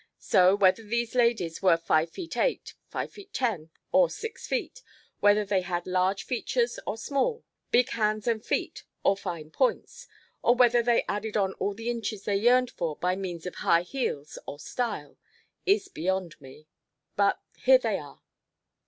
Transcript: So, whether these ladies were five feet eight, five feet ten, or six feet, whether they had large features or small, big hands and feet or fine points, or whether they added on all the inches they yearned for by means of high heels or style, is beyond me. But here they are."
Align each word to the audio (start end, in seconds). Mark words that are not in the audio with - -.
So, 0.17 0.55
whether 0.55 0.81
these 0.81 1.13
ladies 1.13 1.61
were 1.61 1.77
five 1.77 2.09
feet 2.09 2.35
eight, 2.35 2.73
five 2.89 3.11
feet 3.11 3.31
ten, 3.35 3.69
or 3.91 4.09
six 4.09 4.47
feet, 4.47 4.81
whether 5.19 5.45
they 5.45 5.61
had 5.61 5.85
large 5.85 6.23
features 6.23 6.79
or 6.87 6.97
small, 6.97 7.45
big 7.69 7.89
hands 7.89 8.25
and 8.27 8.43
feet 8.43 8.83
or 9.03 9.15
fine 9.15 9.51
points, 9.51 10.07
or 10.41 10.55
whether 10.55 10.81
they 10.81 11.05
added 11.07 11.37
on 11.37 11.53
all 11.59 11.75
the 11.75 11.91
inches 11.91 12.23
they 12.23 12.35
yearned 12.37 12.71
for 12.71 12.95
by 12.95 13.15
means 13.15 13.45
of 13.45 13.53
high 13.57 13.83
heels 13.83 14.39
or 14.47 14.57
style, 14.59 15.19
is 15.67 15.87
beyond 15.87 16.33
me. 16.41 16.65
But 17.15 17.39
here 17.63 17.77
they 17.77 17.99
are." 17.99 18.23